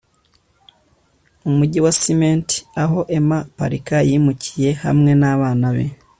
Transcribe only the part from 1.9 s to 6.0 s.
cement, aho emma parker yimukiye hamwe nabana be